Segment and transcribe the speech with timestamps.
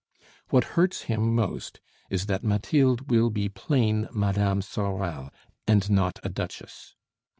[0.49, 4.61] What hurts him most is that Mathilde will be plain Mme.
[4.61, 5.29] Sorel
[5.67, 6.95] and not a duchess.